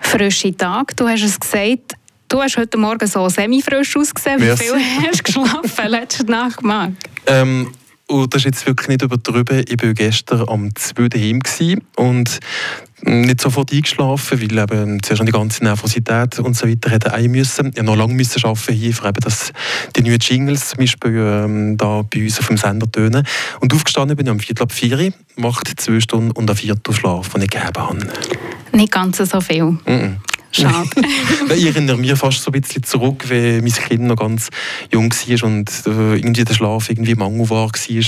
Frische 0.00 0.56
Tag, 0.56 0.96
du 0.96 1.08
hast 1.08 1.22
es 1.22 1.40
gesagt, 1.40 1.94
du 2.28 2.40
hast 2.40 2.56
heute 2.56 2.76
Morgen 2.76 3.06
so 3.06 3.28
semi-frisch 3.28 3.96
ausgesehen. 3.96 4.40
Wie 4.40 4.56
viel 4.56 4.74
hast 5.06 5.20
du 5.20 5.22
geschlafen 5.22 5.88
letzte 5.88 6.24
Nacht, 6.24 6.62
Marc? 6.62 6.92
Ähm, 7.26 7.72
und 8.06 8.34
das 8.34 8.40
ist 8.40 8.44
jetzt 8.44 8.66
wirklich 8.66 8.88
nicht 8.88 9.02
übertrieben. 9.02 9.64
Ich 9.66 9.82
war 9.82 9.94
gestern 9.94 10.48
am 10.48 10.74
2. 10.74 11.08
daheim 11.08 11.40
und 11.96 12.40
nicht 13.02 13.40
sofort 13.40 13.72
eingeschlafen, 13.72 14.40
weil 14.40 14.58
eben 14.58 15.02
zuerst 15.02 15.26
die 15.26 15.32
ganze 15.32 15.64
Nervosität 15.64 16.38
und 16.38 16.56
so 16.56 16.68
weiter 16.68 16.90
hätte 16.90 17.12
ein 17.12 17.30
müssen. 17.30 17.72
Ich 17.74 17.82
noch 17.82 17.96
lange 17.96 18.14
müssen 18.14 18.42
arbeiten 18.44 18.74
hier, 18.74 18.94
für 18.94 19.08
eben, 19.08 19.20
dass 19.20 19.52
die 19.96 20.02
neuen 20.02 20.18
Jingles 20.20 20.70
zum 20.70 20.78
Beispiel 20.78 21.16
ähm, 21.16 21.76
da 21.76 22.02
bei 22.02 22.22
uns 22.22 22.38
auf 22.38 22.46
dem 22.48 22.56
Sender 22.56 22.90
tönen. 22.90 23.26
Und 23.60 23.74
aufgestanden 23.74 24.16
bin 24.16 24.26
ich 24.26 24.30
am 24.30 24.40
Viertel 24.40 24.62
ab 24.62 24.72
4 24.72 25.12
macht 25.36 25.80
zwei 25.80 26.00
Stunden 26.00 26.30
und 26.30 26.48
ein 26.48 26.56
Viertel 26.56 26.94
Schlaf, 26.94 27.30
den 27.30 27.42
ich 27.42 27.50
gegeben 27.50 27.76
habe. 27.76 27.98
Nicht 28.72 28.92
ganz 28.92 29.18
so 29.18 29.40
viel. 29.40 29.64
Mm 29.64 29.80
-mm. 29.86 30.16
Schade. 30.54 30.88
ich 31.56 31.66
erinnere 31.66 31.96
mich 31.96 32.14
fast 32.14 32.42
so 32.42 32.50
ein 32.52 32.60
bisschen 32.60 32.82
zurück, 32.82 33.28
wie 33.28 33.60
mein 33.60 33.72
Kind 33.72 34.02
noch 34.02 34.16
ganz 34.16 34.48
jung 34.92 35.10
war 35.10 35.48
und 35.48 35.68
äh, 35.86 36.16
irgendwie 36.16 36.44
der 36.44 36.54
Schlaf 36.54 36.90
irgendwie 36.90 37.14
mangelbar 37.14 37.70
war. 37.70 38.04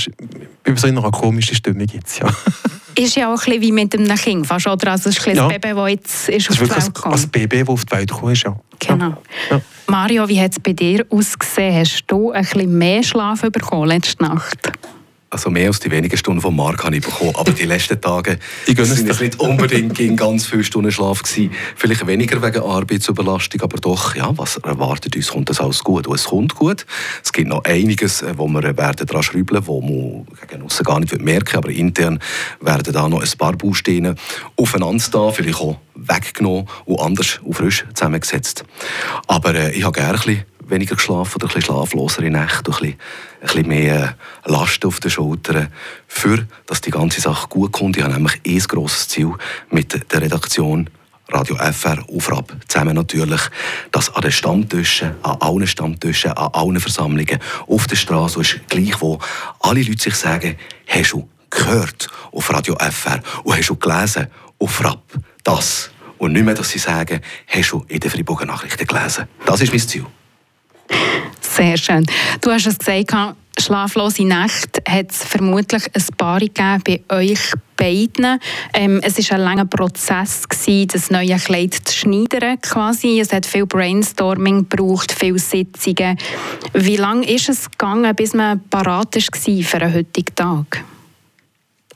Über 0.63 0.77
so 0.77 0.87
eine 0.87 1.01
komische 1.01 1.55
Stimmung 1.55 1.87
jetzt, 1.91 2.19
ja. 2.19 2.27
ist 2.97 3.15
ja 3.15 3.27
auch 3.31 3.39
ein 3.39 3.45
bisschen 3.45 3.61
wie 3.61 3.71
mit 3.71 3.95
einem 3.95 4.15
Kind, 4.17 4.47
fast, 4.47 4.67
oder? 4.67 4.91
Also 4.91 5.09
es 5.09 5.17
ist 5.17 5.27
ein 5.27 5.35
ja. 5.35 5.47
Baby, 5.47 5.97
das 6.01 6.27
jetzt 6.27 6.49
ist 6.49 6.49
auf 6.49 6.57
die 6.57 6.69
Welt 6.69 6.93
gekommen. 6.93 7.15
Ein 7.15 7.29
Baby, 7.29 7.59
das 7.59 7.69
auf 7.69 7.85
die 7.85 7.95
Welt 7.95 8.09
gekommen 8.09 8.33
ist, 8.33 8.43
ja. 8.43 8.59
Genau. 8.79 9.17
Ja. 9.49 9.61
Mario, 9.87 10.27
wie 10.27 10.39
hat 10.39 10.51
es 10.51 10.59
bei 10.59 10.73
dir 10.73 11.05
ausgesehen? 11.09 11.75
Hast 11.75 12.03
du 12.07 12.31
ein 12.31 12.43
bisschen 12.43 12.77
mehr 12.77 13.03
Schlaf 13.03 13.41
bekommen 13.41 13.87
letzte 13.87 14.23
Nacht? 14.23 14.71
Also 15.29 15.49
mehr 15.49 15.67
als 15.67 15.81
die 15.81 15.91
wenigen 15.91 16.15
Stunden 16.15 16.39
vom 16.39 16.55
Marc 16.55 16.85
habe 16.85 16.95
ich 16.95 17.03
bekommen. 17.03 17.35
Aber 17.35 17.51
die 17.51 17.65
letzten 17.65 17.99
Tage 17.99 18.39
sind 18.65 19.09
es 19.09 19.19
nicht 19.19 19.39
unbedingt 19.39 19.99
in 19.99 20.15
ganz 20.15 20.45
viele 20.45 20.63
Stunden 20.63 20.91
Schlaf 20.91 21.21
gewesen. 21.21 21.51
Vielleicht 21.75 22.07
weniger 22.07 22.41
wegen 22.41 22.63
Arbeitsüberlastung, 22.63 23.61
aber 23.61 23.77
doch, 23.77 24.15
ja, 24.15 24.31
was 24.37 24.55
erwartet 24.57 25.17
uns? 25.17 25.27
Kommt 25.27 25.49
das 25.49 25.59
alles 25.59 25.83
gut? 25.83 26.07
Und 26.07 26.15
es 26.15 26.25
kommt 26.25 26.55
gut. 26.55 26.85
Es 27.23 27.33
gibt 27.33 27.49
noch 27.49 27.65
einiges, 27.65 28.21
äh, 28.21 28.37
wo 28.37 28.47
wir 28.47 28.63
werden 28.77 29.05
daran 29.05 29.23
schrauben, 29.23 29.67
wo 29.67 29.81
man 29.81 30.27
gegen 30.47 30.63
aussen 30.63 30.83
gar 30.83 30.99
nicht 30.99 31.21
merken 31.21 31.57
aber 31.57 31.69
intern 31.69 32.19
werden 32.61 32.93
da 32.93 33.09
noch 33.09 33.21
ein 33.21 33.37
paar 33.37 33.53
Bausteine 33.53 34.15
aufeinander 34.55 35.03
da, 35.11 35.31
vielleicht 35.31 35.59
auch 35.59 35.77
weggenommen 35.95 36.67
und 36.85 36.99
anders 36.99 37.39
und 37.43 37.53
frisch 37.53 37.85
zusammengesetzt. 37.93 38.63
Aber 39.27 39.55
äh, 39.55 39.71
ich 39.71 39.83
habe 39.83 39.93
gerne 39.93 40.13
ein 40.13 40.15
bisschen 40.15 40.45
weniger 40.69 40.95
geschlafen 40.95 41.35
oder 41.35 41.45
ein 41.45 41.53
bisschen 41.53 41.61
schlaflosere 41.63 42.29
Nächte, 42.29 42.57
ein 42.57 42.63
bisschen, 42.63 42.85
ein 42.87 42.97
bisschen 43.41 43.67
mehr 43.67 44.15
Last 44.45 44.85
auf 44.85 44.99
den 44.99 45.11
Schultern, 45.11 45.67
für 46.07 46.47
dass 46.65 46.81
die 46.81 46.91
ganze 46.91 47.21
Sache 47.21 47.47
gut 47.47 47.71
kommt. 47.71 47.97
Ich 47.97 48.03
habe 48.03 48.13
nämlich 48.13 48.41
ein 48.45 48.59
grosses 48.67 49.07
Ziel 49.07 49.33
mit 49.69 50.11
der 50.11 50.21
Redaktion 50.21 50.89
Radio 51.29 51.57
FR 51.57 52.05
Aufrab 52.15 52.55
zusammen 52.67 52.95
natürlich, 52.95 53.41
dass 53.91 54.13
an 54.15 54.21
den 54.21 54.31
Stammtischen, 54.31 55.15
an 55.23 55.37
allen 55.41 55.67
Stammtischen, 55.67 56.31
an 56.31 56.51
allen 56.53 56.79
Versammlungen, 56.79 57.39
auf 57.67 57.85
der 57.87 57.97
Straße 57.97 58.39
ist 58.39 58.61
gleich 58.69 59.01
wo 59.01 59.19
alle 59.59 59.81
Leute 59.81 60.01
sich 60.01 60.15
sagen, 60.15 60.55
hast 60.87 61.11
du 61.11 61.27
gehört 61.49 62.07
auf 62.31 62.49
Radio 62.49 62.75
FR 62.75 63.21
und 63.43 63.57
hast 63.57 63.69
du 63.69 63.75
gelesen 63.75 64.27
auf 64.59 64.83
RAP 64.83 65.01
das 65.43 65.91
und 66.17 66.33
nicht 66.33 66.45
mehr, 66.45 66.53
dass 66.53 66.69
sie 66.69 66.79
sagen, 66.79 67.21
hast 67.47 67.71
du 67.71 67.85
in 67.87 67.99
den 67.99 68.09
Freiburger 68.09 68.45
Nachrichten 68.45 68.85
gelesen. 68.85 69.27
Das 69.45 69.61
ist 69.61 69.71
mein 69.71 69.79
Ziel. 69.79 70.05
Sehr 71.41 71.77
schön. 71.77 72.05
Du 72.41 72.51
hast 72.51 72.67
es 72.67 72.77
gesagt, 72.77 73.35
schlaflose 73.59 74.23
Nächte 74.23 74.81
hat 74.87 75.11
es 75.11 75.23
vermutlich 75.23 75.83
ein 75.93 76.05
paar 76.17 76.39
gegeben 76.39 76.83
bei 76.85 77.01
euch 77.09 77.53
beiden. 77.75 78.39
Ähm, 78.73 78.99
es 79.03 79.17
war 79.29 79.37
ein 79.37 79.43
langer 79.43 79.65
Prozess, 79.65 80.47
gewesen, 80.47 80.87
das 80.87 81.09
neue 81.09 81.35
Kleid 81.37 81.73
zu 81.73 81.95
schneidern. 81.95 82.59
Quasi. 82.61 83.19
Es 83.19 83.33
hat 83.33 83.45
viel 83.45 83.65
Brainstorming 83.65 84.67
gebraucht, 84.69 85.11
viele 85.11 85.39
Sitzungen. 85.39 86.17
Wie 86.73 86.97
lange 86.97 87.29
ist 87.29 87.49
es 87.49 87.69
gegangen, 87.71 88.15
bis 88.15 88.33
man 88.33 88.61
parat 88.69 89.15
war 89.15 89.63
für 89.63 89.77
einen 89.77 89.93
heutigen 89.93 90.35
Tag? 90.35 90.83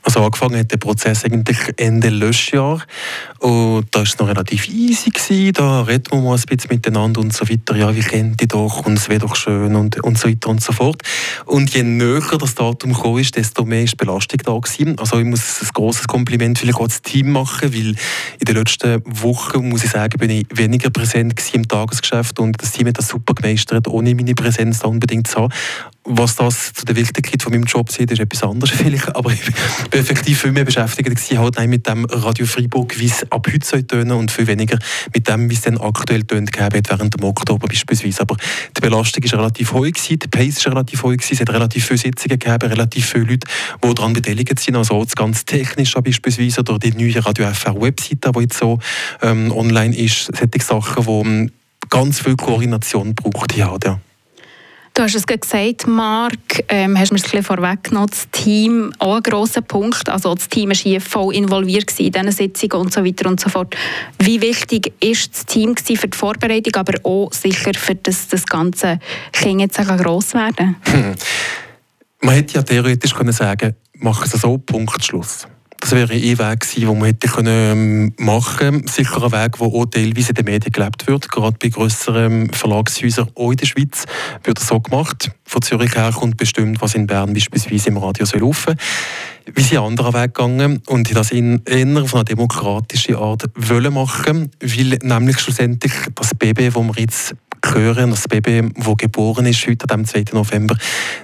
Also 0.02 0.24
angefangen 0.24 0.58
hat 0.58 0.72
der 0.72 0.78
Prozess 0.78 1.24
eigentlich 1.24 1.58
Ende 1.76 2.08
Löschjahr 2.08 2.82
und 3.38 3.86
da 3.92 4.00
war 4.00 4.04
es 4.04 4.18
noch 4.18 4.28
relativ 4.28 4.68
easy 4.68 5.10
gewesen. 5.10 5.52
Da 5.52 5.82
reden 5.82 6.10
wir 6.10 6.20
mal 6.20 6.34
ein 6.36 6.42
bisschen 6.42 6.70
miteinander 6.70 7.20
und 7.20 7.32
so 7.32 7.48
weiter. 7.48 7.76
Ja, 7.76 7.94
wie 7.94 8.00
kennt 8.00 8.40
ihr 8.42 8.48
doch 8.48 8.84
und 8.84 8.98
es 8.98 9.08
wäre 9.08 9.20
doch 9.20 9.36
schön 9.36 9.76
und, 9.76 10.02
und 10.02 10.18
so 10.18 10.28
weiter 10.28 10.48
und 10.48 10.60
so 10.60 10.72
fort. 10.72 11.02
Und 11.46 11.72
je 11.72 11.84
näher 11.84 12.20
das 12.38 12.54
Datum 12.56 12.92
gekommen 12.92 13.20
ist, 13.20 13.36
desto 13.36 13.64
mehr 13.64 13.84
ist 13.84 13.96
Belastung 13.96 14.40
da 14.44 14.58
gewesen. 14.58 14.98
Also 14.98 15.18
ich 15.18 15.24
muss 15.24 15.62
ein 15.62 15.68
grosses 15.72 16.08
Kompliment 16.08 16.58
vielleicht 16.58 16.78
auch 16.78 16.88
das 16.88 17.02
Team 17.02 17.30
machen, 17.30 17.72
weil 17.72 17.94
in 18.40 18.44
den 18.46 18.56
letzten 18.56 19.02
Wochen, 19.04 19.68
muss 19.68 19.84
ich 19.84 19.90
sagen, 19.90 20.18
bin 20.18 20.30
ich 20.30 20.46
weniger 20.52 20.90
präsent 20.90 21.40
im 21.52 21.68
Tagesgeschäft 21.68 22.40
und 22.40 22.60
das 22.60 22.72
Team 22.72 22.88
hat 22.88 22.98
das 22.98 23.08
super 23.08 23.34
gemeistert, 23.34 23.86
ohne 23.86 24.14
meine 24.14 24.34
Präsenz 24.34 24.80
da 24.80 24.88
unbedingt 24.88 25.28
zu 25.28 25.42
haben 25.42 25.52
was 26.04 26.34
das 26.34 26.72
zu 26.72 26.84
der 26.84 26.96
Wichtigkeit 26.96 27.42
von 27.42 27.52
meinem 27.52 27.64
Job 27.64 27.90
sieht, 27.90 28.10
ist 28.10 28.20
etwas 28.20 28.42
anderes 28.42 28.70
vielleicht. 28.76 29.14
Aber 29.14 29.32
ich 29.32 29.44
bin 29.90 30.00
effektiv 30.00 30.40
viel 30.40 30.52
mehr 30.52 30.64
beschäftigt 30.64 31.08
halt 31.38 31.68
mit 31.68 31.86
dem 31.86 32.04
Radio 32.06 32.46
Freiburg, 32.46 32.98
wie 32.98 33.06
es 33.06 33.30
ab 33.30 33.46
heute 33.52 33.64
soll 33.64 33.82
tönen 33.84 34.12
und 34.12 34.30
viel 34.30 34.46
weniger 34.46 34.78
mit 35.14 35.28
dem, 35.28 35.48
wie 35.48 35.54
es 35.54 35.60
dann 35.60 35.78
aktuell 35.78 36.24
tönt, 36.24 36.52
gegeben 36.52 36.82
während 36.88 37.14
dem 37.14 37.24
Oktober 37.24 37.68
beispielsweise. 37.68 38.22
Aber 38.22 38.36
die 38.76 38.80
Belastung 38.80 39.22
ist 39.22 39.34
relativ 39.34 39.72
hoch 39.72 39.82
gewesen, 39.82 40.18
die 40.18 40.28
Pace 40.28 40.58
ist 40.58 40.66
relativ 40.66 41.02
hoch 41.02 41.10
gewesen, 41.10 41.34
es 41.34 41.40
hat 41.40 41.50
relativ 41.50 41.86
viele 41.86 41.98
Sitzungen 41.98 42.38
gegeben, 42.38 42.70
relativ 42.70 43.06
viele 43.06 43.24
Leute, 43.24 43.46
die 43.84 43.94
daran 43.94 44.12
beteiligt 44.12 44.58
sind, 44.58 44.76
also 44.76 45.04
das 45.04 45.14
ganz 45.14 45.44
Technische 45.44 46.02
beispielsweise 46.02 46.60
oder 46.60 46.78
die 46.78 46.92
neue 46.92 47.24
Radio 47.24 47.46
FR 47.52 47.80
Webseite, 47.80 48.32
die 48.32 48.40
jetzt 48.40 48.58
so 48.58 48.78
ähm, 49.22 49.52
online 49.52 49.96
ist, 49.96 50.30
solche 50.36 50.64
Sachen, 50.64 51.04
die 51.04 51.28
ähm, 51.28 51.52
ganz 51.90 52.20
viel 52.20 52.36
Koordination 52.36 53.14
braucht. 53.14 53.56
Ja, 53.56 53.76
ja. 53.84 54.00
Du 54.94 55.02
hast 55.02 55.14
es 55.14 55.26
gesagt, 55.26 55.86
Marc, 55.86 56.64
ähm, 56.68 56.98
hast 56.98 57.12
mir 57.12 57.16
es 57.16 57.22
ein 57.24 57.30
bisschen 57.30 57.42
vorweggenommen, 57.42 58.10
das 58.10 58.28
Team, 58.30 58.92
auch 58.98 59.16
ein 59.16 59.22
grosser 59.22 59.62
Punkt, 59.62 60.06
also 60.10 60.34
das 60.34 60.50
Team 60.50 60.68
war 60.68 60.76
hier 60.76 61.00
voll 61.00 61.34
involviert 61.34 61.98
in 61.98 62.12
diesen 62.12 62.30
Sitzungen 62.30 62.86
und 62.86 62.92
so 62.92 63.02
weiter 63.02 63.30
und 63.30 63.40
so 63.40 63.48
fort. 63.48 63.74
Wie 64.18 64.42
wichtig 64.42 64.92
ist 65.00 65.32
das 65.34 65.46
Team 65.46 65.74
für 65.76 66.08
die 66.08 66.16
Vorbereitung, 66.16 66.76
aber 66.76 66.92
auch 67.04 67.32
sicher 67.32 67.72
für 67.74 67.94
das, 67.94 68.28
das 68.28 68.44
ganze 68.44 68.98
Kind 69.32 69.62
jetzt 69.62 69.78
gross 69.78 70.34
werden? 70.34 70.76
Hm. 70.82 71.14
Man 72.20 72.34
hätte 72.34 72.54
ja 72.56 72.62
theoretisch 72.62 73.14
können 73.14 73.32
sagen, 73.32 73.74
machen 73.94 74.30
es 74.30 74.40
so, 74.42 74.58
Punkt, 74.58 75.02
Schluss. 75.02 75.46
Das 75.82 75.90
wäre 75.90 76.12
ein 76.12 76.22
Weg 76.22 76.60
gewesen, 76.60 76.80
den 76.80 76.98
man 76.98 77.06
hätte 77.06 77.26
können 77.26 78.14
machen 78.16 78.56
können. 78.56 78.86
Sicher 78.86 79.24
ein 79.24 79.32
Weg, 79.32 79.58
der 79.58 79.66
auch 79.66 79.84
teilweise 79.86 80.28
in 80.28 80.34
den 80.36 80.44
Medien 80.44 80.70
gelebt 80.70 81.08
wird. 81.08 81.28
Gerade 81.28 81.56
bei 81.60 81.70
grösseren 81.70 82.52
Verlagshäusern 82.52 83.30
auch 83.34 83.50
in 83.50 83.56
der 83.56 83.66
Schweiz 83.66 84.04
wird 84.44 84.58
das 84.58 84.68
so 84.68 84.78
gemacht. 84.78 85.32
Von 85.44 85.60
Zürich 85.60 85.96
her 85.96 86.12
kommt 86.14 86.36
bestimmt, 86.36 86.80
was 86.80 86.94
in 86.94 87.08
Bern 87.08 87.32
beispielsweise 87.32 87.88
im 87.88 87.96
Radio 87.96 88.24
soll 88.24 88.40
laufen 88.40 88.76
wie 89.54 89.62
sie 89.62 89.76
einen 89.76 89.88
anderen 89.88 90.14
Weg 90.14 90.34
gegangen 90.34 90.80
und 90.86 91.16
das 91.16 91.32
in 91.32 91.62
eher 91.64 92.06
von 92.06 92.20
einer 92.20 92.24
demokratischen 92.24 93.16
Art 93.16 93.42
wollen 93.56 93.92
machen, 93.92 94.52
weil 94.60 94.98
nämlich 95.02 95.40
schlussendlich 95.40 95.92
das 96.14 96.32
Baby, 96.36 96.70
das 96.70 96.76
wir 96.76 96.94
jetzt 96.96 97.34
hören, 97.66 98.10
das 98.10 98.28
Baby, 98.28 98.70
das 98.72 98.96
geboren 98.96 99.46
ist 99.46 99.66
heute 99.66 99.92
am 99.92 100.04
2. 100.04 100.26
November, 100.32 100.76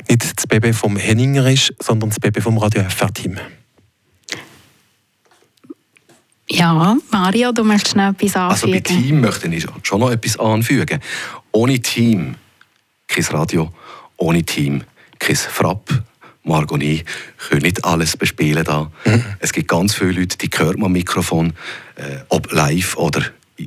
nicht 0.09 0.37
das 0.37 0.49
Baby 0.49 0.73
vom 0.73 0.97
Henninger 0.97 1.49
ist, 1.49 1.73
sondern 1.81 2.11
das 2.11 2.19
Baby 2.19 2.41
vom 2.41 2.59
Radio 2.59 2.83
FR-Team. 2.83 3.39
Ja, 6.51 6.97
Mario, 7.11 7.53
du 7.53 7.63
möchtest 7.63 7.97
noch 7.97 8.09
etwas 8.09 8.37
anfügen? 8.37 8.51
Also 8.51 8.67
bei 8.69 8.81
Team 8.81 9.21
möchte 9.21 9.49
ich 9.49 9.67
schon 9.83 10.01
noch 10.01 10.11
etwas 10.11 10.39
anfügen. 10.39 11.01
Ohne 11.53 11.81
Team 11.81 12.37
kein 13.07 13.25
Radio, 13.25 13.73
ohne 14.17 14.43
Team 14.43 14.83
kein 15.19 15.37
Frapp. 15.37 16.03
Margot 16.45 16.73
und 16.73 16.83
ich 16.83 17.05
können 17.49 17.63
nicht 17.63 17.85
alles 17.85 18.17
bespielen 18.17 18.65
da. 18.65 18.91
Mhm. 19.05 19.25
Es 19.41 19.53
gibt 19.53 19.69
ganz 19.69 19.95
viele 19.95 20.13
Leute, 20.13 20.39
die 20.39 20.49
hören 20.57 20.83
am 20.83 20.93
Mikrofon, 20.93 21.53
äh, 21.97 22.21
ob 22.31 22.51
live 22.53 22.97
oder 22.97 23.23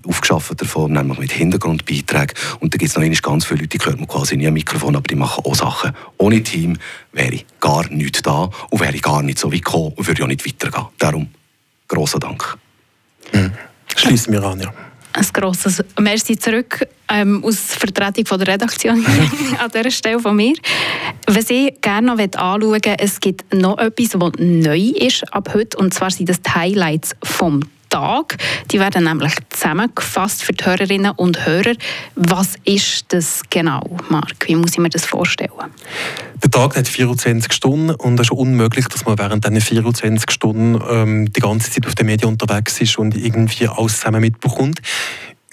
aufgeschaffter 0.08 0.66
Form, 0.66 0.94
nämlich 0.94 1.20
mit 1.20 1.32
Hintergrundbeiträgen. 1.32 2.36
Und 2.60 2.74
da 2.74 2.78
gibt 2.78 2.90
es 2.90 2.98
noch 2.98 3.22
ganz 3.22 3.46
viele 3.46 3.62
Leute, 3.62 3.78
die 3.78 3.86
hören 3.86 4.08
quasi 4.08 4.38
nie 4.38 4.48
am 4.48 4.54
Mikrofon, 4.54 4.96
aber 4.96 5.04
die 5.04 5.16
machen 5.16 5.44
auch 5.46 5.54
Sachen. 5.54 5.92
Ohne 6.18 6.42
Team 6.42 6.78
wäre 7.12 7.34
ich 7.34 7.46
gar 7.60 7.88
nicht 7.90 8.26
da 8.26 8.50
und 8.70 8.80
wäre 8.80 8.96
ich 8.96 9.02
gar 9.02 9.22
nicht 9.22 9.38
so 9.38 9.52
weit 9.52 9.64
gekommen 9.64 9.94
und 9.96 10.08
würde 10.08 10.24
auch 10.24 10.28
nicht 10.28 10.46
weitergehen. 10.46 10.88
Darum, 10.98 11.30
grosser 11.88 12.20
Dank. 12.20 12.58
Mhm. 13.34 13.52
Schließen 13.96 14.34
wir 14.34 14.44
an, 14.44 14.60
ja. 14.60 14.74
Ein 15.14 15.28
grosses 15.34 15.84
Merci 16.00 16.38
zurück 16.38 16.88
ähm, 17.10 17.44
aus 17.44 17.58
Vertretung 17.58 18.26
von 18.26 18.40
der 18.40 18.54
Redaktion 18.54 19.06
an 19.60 19.70
dieser 19.74 19.92
Stelle 19.92 20.20
von 20.20 20.36
mir. 20.36 20.56
Was 21.28 21.50
ich 21.50 21.82
gerne 21.82 22.08
noch 22.08 22.18
anschauen 22.18 22.70
möchte, 22.70 22.98
es 22.98 23.20
gibt 23.20 23.54
noch 23.54 23.78
etwas, 23.78 24.20
was 24.20 24.32
neu 24.38 24.80
ist 24.80 25.24
ab 25.34 25.54
heute, 25.54 25.78
und 25.78 25.94
zwar 25.94 26.12
sind 26.12 26.30
das 26.30 26.42
die 26.42 26.50
Highlights 26.50 27.16
vom 27.24 27.62
Tag. 27.92 28.38
Die 28.72 28.80
werden 28.80 29.04
nämlich 29.04 29.34
zusammengefasst 29.50 30.44
für 30.44 30.54
die 30.54 30.66
Hörerinnen 30.66 31.12
und 31.12 31.46
Hörer. 31.46 31.74
Was 32.16 32.56
ist 32.64 33.06
das 33.10 33.42
genau, 33.50 33.82
Marc? 34.10 34.48
Wie 34.48 34.56
muss 34.56 34.72
ich 34.72 34.80
mir 34.80 34.90
das 34.90 35.06
vorstellen? 35.06 35.52
Der 36.42 36.50
Tag 36.50 36.76
hat 36.76 36.88
24 36.88 37.54
Stunden 37.54 37.92
und 37.92 38.20
es 38.20 38.28
ist 38.28 38.32
unmöglich, 38.32 38.88
dass 38.88 39.06
man 39.06 39.20
während 39.20 39.46
diesen 39.46 39.62
24 39.62 40.32
Stunden 40.32 40.82
ähm, 40.90 41.32
die 41.32 41.40
ganze 41.40 41.70
Zeit 41.70 41.86
auf 41.86 41.94
den 41.94 42.08
Medien 42.08 42.30
unterwegs 42.30 42.82
ist 42.82 42.98
und 42.98 43.16
irgendwie 43.16 43.68
alles 43.68 43.98
zusammen 44.00 44.22
mitbekommt. 44.22 44.80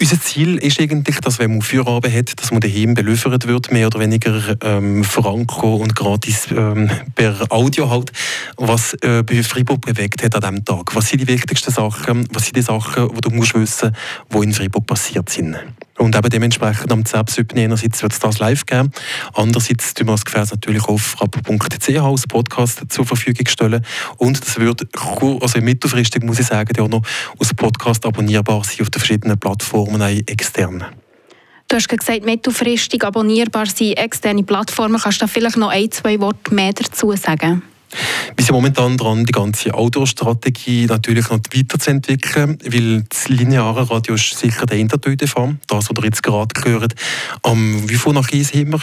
Unser 0.01 0.21
Ziel 0.21 0.57
ist 0.59 0.79
eigentlich, 0.79 1.19
dass 1.19 1.39
wenn 1.39 1.51
man 1.51 1.61
Feierabend 1.61 2.15
hat, 2.15 2.41
dass 2.41 2.51
man 2.51 2.61
daheim 2.61 2.93
beliefert 2.93 3.45
wird, 3.47 3.69
mehr 3.69 3.87
oder 3.87 3.99
weniger 3.99 4.55
ähm, 4.63 5.03
franco 5.03 5.75
und 5.75 5.93
gratis 5.93 6.47
ähm, 6.51 6.89
per 7.15 7.35
Audio 7.49 7.89
halt, 7.89 8.13
was 8.55 8.93
äh, 9.01 9.23
bei 9.23 9.43
Freiburg 9.43 9.81
bewegt 9.81 10.23
hat 10.23 10.35
an 10.35 10.41
diesem 10.41 10.63
Tag. 10.63 10.95
Was 10.95 11.09
sind 11.09 11.19
die 11.19 11.27
wichtigsten 11.27 11.71
Sachen, 11.71 12.25
was 12.31 12.45
sind 12.45 12.55
die 12.55 12.61
Sachen, 12.61 13.09
die 13.13 13.19
du 13.21 13.29
musst 13.31 13.53
wissen, 13.55 13.93
die 14.33 14.37
in 14.37 14.53
Freiburg 14.53 14.87
passiert 14.87 15.29
sind. 15.29 15.57
Und 15.99 16.15
eben 16.15 16.29
dementsprechend 16.29 16.91
am 16.91 17.03
10. 17.03 17.25
einerseits 17.55 18.01
wird 18.01 18.13
es 18.13 18.19
das 18.19 18.39
live 18.39 18.65
geben, 18.65 18.91
andererseits 19.33 19.93
tun 19.93 20.07
wir 20.07 20.13
das 20.13 20.23
Gefäß 20.23 20.51
natürlich 20.51 20.85
auf 20.85 21.21
rap.ch 21.21 21.89
als 21.89 22.25
Podcast 22.25 22.83
zur 22.89 23.05
Verfügung 23.05 23.47
stellen 23.47 23.85
und 24.17 24.39
das 24.41 24.59
wird 24.59 24.87
also 25.41 25.59
mittelfristig, 25.59 26.23
muss 26.23 26.39
ich 26.39 26.47
sagen, 26.47 26.79
auch 26.79 26.87
noch 26.87 27.03
als 27.37 27.53
Podcast 27.53 28.05
abonnierbar 28.05 28.63
sein 28.63 28.81
auf 28.81 28.89
den 28.89 28.99
verschiedenen 28.99 29.37
Plattformen 29.37 30.01
extern. 30.25 30.85
Du 31.67 31.75
hast 31.75 31.89
gesagt, 31.89 32.25
mittelfristig 32.25 33.03
abonnierbar 33.03 33.67
sein, 33.67 33.93
externe 33.93 34.43
Plattformen. 34.43 34.99
Kannst 34.99 35.21
du 35.21 35.25
da 35.25 35.27
vielleicht 35.27 35.57
noch 35.57 35.69
ein, 35.69 35.91
zwei 35.91 36.19
Worte 36.19 36.53
mehr 36.53 36.73
dazu 36.73 37.11
sagen? 37.15 37.61
Wir 38.35 38.45
sind 38.45 38.53
momentan 38.53 38.97
dran, 38.97 39.25
die 39.25 39.31
ganze 39.31 39.73
Outdoor-Strategie 39.73 40.85
natürlich 40.85 41.29
noch 41.29 41.39
weiterzuentwickeln, 41.53 42.57
weil 42.65 43.03
das 43.09 43.29
lineare 43.29 43.89
Radio 43.89 44.15
ist 44.15 44.37
sicher 44.37 44.65
der 44.65 44.77
Intertöte-Fall, 44.77 45.57
das, 45.67 45.89
was 45.89 45.97
ihr 45.97 46.05
jetzt 46.05 46.23
gerade 46.23 46.53
gehört. 46.53 46.93
Um, 47.41 47.89
wie 47.89 47.95
viel 47.95 48.13
nach 48.13 48.31
Eis 48.31 48.53
haben 48.53 48.73
wir? 48.73 48.81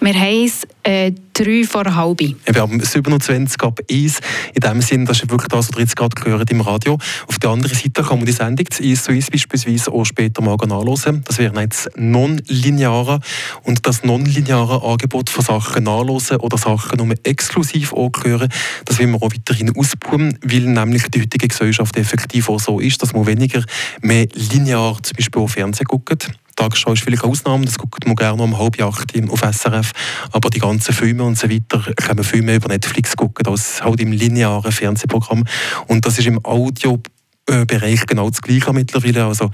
Wir 0.00 0.14
haben 0.14 0.50
äh, 0.88 1.12
drei 1.34 1.64
vor 1.64 1.84
halb. 1.94 2.20
Wir 2.20 2.62
haben 2.62 2.80
27 2.80 3.62
ab 3.62 3.78
1. 3.90 4.20
In 4.54 4.60
dem 4.60 4.80
Sinne, 4.80 5.04
das 5.04 5.18
ist 5.18 5.30
wirklich 5.30 5.48
das, 5.48 5.68
was 5.68 5.76
ihr 5.76 5.82
jetzt 5.82 5.96
gerade 5.96 6.18
gehört 6.18 6.50
im 6.50 6.62
Radio. 6.62 6.98
Auf 7.26 7.38
der 7.38 7.50
anderen 7.50 7.76
Seite 7.76 8.02
kann 8.02 8.16
man 8.16 8.24
die 8.24 8.32
Sendung 8.32 8.70
zu 8.70 8.82
1 8.82 9.04
zu 9.04 9.12
1 9.12 9.30
beispielsweise 9.30 9.92
auch 9.92 10.04
später 10.04 10.40
mal 10.40 10.56
nachhören. 10.56 11.22
Das 11.26 11.36
wäre 11.36 11.60
jetzt 11.60 11.90
non-lineare. 11.96 13.20
Und 13.64 13.86
das 13.86 14.02
non-lineare 14.02 14.82
Angebot 14.82 15.28
von 15.28 15.44
Sachen 15.44 15.84
nachhören 15.84 16.40
oder 16.40 16.56
Sachen 16.56 16.96
nur 16.96 17.14
exklusiv 17.22 17.92
anhören, 17.92 18.48
das 18.86 18.98
will 18.98 19.08
wir 19.08 19.16
auch 19.16 19.30
weiterhin 19.30 19.76
ausbauen, 19.76 20.38
weil 20.42 20.60
nämlich 20.60 21.02
die 21.08 21.20
heutige 21.20 21.48
Gesellschaft 21.48 21.98
effektiv 21.98 22.48
auch 22.48 22.60
so 22.60 22.80
ist, 22.80 23.02
dass 23.02 23.12
man 23.12 23.26
weniger 23.26 23.62
mehr 24.00 24.26
linear 24.32 24.96
zum 25.02 25.16
Beispiel 25.16 25.42
auf 25.42 25.52
Fernsehen 25.52 25.86
guckt. 25.86 26.30
Tagesschau 26.58 26.92
ist 26.92 27.04
vielleicht 27.04 27.22
eine 27.22 27.30
Ausnahme, 27.30 27.64
das 27.66 27.78
guckt 27.78 28.04
man 28.04 28.16
gerne 28.16 28.42
um 28.42 28.58
halb 28.58 28.82
acht 28.82 29.12
auf 29.30 29.40
SRF, 29.40 29.92
aber 30.32 30.50
die 30.50 30.58
ganzen 30.78 30.94
Filme 30.94 31.24
und 31.24 31.36
so 31.36 31.50
weiter 31.50 31.82
können 31.96 32.44
mehr 32.44 32.56
über 32.56 32.68
Netflix 32.68 33.16
gucken 33.16 33.48
als 33.48 33.82
halt 33.82 34.00
im 34.00 34.12
linearen 34.12 34.70
Fernsehprogramm 34.70 35.42
und 35.88 36.06
das 36.06 36.20
ist 36.20 36.26
im 36.26 36.44
Audiobereich 36.44 38.06
genau 38.06 38.30
das 38.30 38.40
Gleiche 38.40 38.72
mittlerweile. 38.72 39.24
Also 39.24 39.50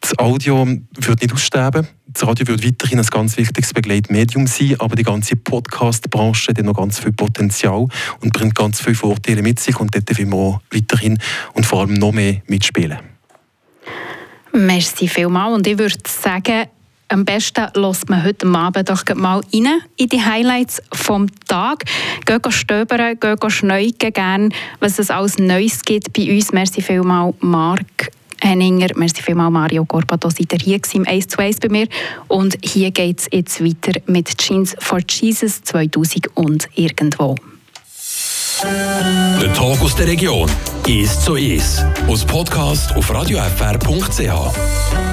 das 0.00 0.16
Audio 0.16 0.64
wird 0.64 1.22
nicht 1.22 1.34
aussterben. 1.34 1.88
Das 2.06 2.24
Radio 2.24 2.46
wird 2.46 2.64
weiterhin 2.64 3.00
ein 3.00 3.06
ganz 3.06 3.36
wichtiges 3.36 3.74
Begleitmedium 3.74 4.46
sein, 4.46 4.76
aber 4.78 4.94
die 4.94 5.02
ganze 5.02 5.34
Podcast-Branche 5.34 6.52
hat 6.52 6.64
noch 6.64 6.74
ganz 6.74 7.00
viel 7.00 7.12
Potenzial 7.12 7.86
und 8.20 8.32
bringt 8.32 8.54
ganz 8.54 8.80
viele 8.80 8.94
Vorteile 8.94 9.42
mit 9.42 9.58
sich 9.58 9.78
und 9.80 9.92
dort 9.92 10.16
wollen 10.16 10.30
wir 10.30 10.36
auch 10.36 10.60
weiterhin 10.72 11.18
und 11.54 11.66
vor 11.66 11.80
allem 11.80 11.94
noch 11.94 12.12
mehr 12.12 12.42
mitspielen. 12.46 12.98
Merci 14.52 15.08
vielmals. 15.08 15.56
Und 15.56 15.66
ich 15.66 15.78
würde 15.78 15.96
sagen, 16.06 16.66
am 17.10 17.24
besten 17.24 17.66
lässt 17.74 18.08
man 18.08 18.24
heute 18.24 18.46
Abend 18.46 18.88
doch 18.88 19.04
mal 19.14 19.40
rein 19.52 19.82
in 19.96 20.08
die 20.08 20.24
Highlights 20.24 20.80
vom 20.92 21.26
Tag. 21.46 21.84
Gehen 22.24 22.52
stöbern, 22.52 23.18
gehen 23.18 23.50
schneugen 23.50 24.12
gerne, 24.12 24.50
was 24.78 24.98
es 24.98 25.10
alles 25.10 25.38
Neues 25.38 25.82
gibt 25.82 26.12
bei 26.12 26.32
uns. 26.32 26.52
Merci 26.52 26.80
vielmals, 26.80 27.34
Marc. 27.40 28.10
Henninger, 28.42 28.88
merci 28.96 29.22
vielmals 29.22 29.52
Mario 29.52 29.84
Corpato, 29.84 30.30
seid 30.30 30.52
ihr 30.52 30.58
hier 30.58 30.80
im 30.94 31.06
1 31.06 31.28
zu 31.28 31.38
1 31.38 31.60
bei 31.60 31.68
mir. 31.68 31.88
Und 32.28 32.56
hier 32.62 32.90
geht 32.90 33.20
es 33.20 33.28
jetzt 33.30 33.62
weiter 33.62 34.00
mit 34.06 34.38
Jeans 34.38 34.74
for 34.78 35.00
Jesus 35.06 35.62
2000 35.62 36.28
und 36.36 36.68
irgendwo. 36.74 37.34
Der 38.62 39.52
Tag 39.52 39.82
aus 39.82 39.94
der 39.96 40.06
Region 40.06 40.50
ist 40.86 41.22
so 41.22 41.34
ist. 41.34 41.84
Aus 42.06 42.24
Podcast 42.24 42.94
auf 42.94 43.12
radiofr.ch. 43.12 45.09